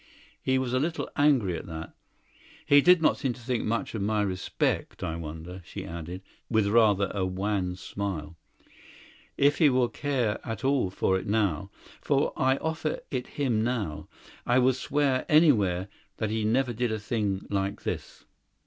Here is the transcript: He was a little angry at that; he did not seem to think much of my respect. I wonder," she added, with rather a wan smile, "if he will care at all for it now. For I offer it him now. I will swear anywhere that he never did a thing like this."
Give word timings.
He 0.41 0.57
was 0.57 0.73
a 0.73 0.79
little 0.79 1.07
angry 1.15 1.55
at 1.55 1.67
that; 1.67 1.93
he 2.65 2.81
did 2.81 3.03
not 3.03 3.17
seem 3.17 3.33
to 3.33 3.39
think 3.39 3.63
much 3.63 3.93
of 3.93 4.01
my 4.01 4.23
respect. 4.23 5.03
I 5.03 5.15
wonder," 5.15 5.61
she 5.63 5.85
added, 5.85 6.23
with 6.49 6.65
rather 6.65 7.11
a 7.13 7.23
wan 7.23 7.75
smile, 7.75 8.35
"if 9.37 9.59
he 9.59 9.69
will 9.69 9.89
care 9.89 10.39
at 10.43 10.65
all 10.65 10.89
for 10.89 11.19
it 11.19 11.27
now. 11.27 11.69
For 12.01 12.33
I 12.35 12.57
offer 12.57 13.01
it 13.11 13.27
him 13.37 13.63
now. 13.63 14.07
I 14.43 14.57
will 14.57 14.73
swear 14.73 15.23
anywhere 15.29 15.87
that 16.17 16.31
he 16.31 16.45
never 16.45 16.73
did 16.73 16.91
a 16.91 16.97
thing 16.97 17.45
like 17.51 17.83
this." 17.83 18.25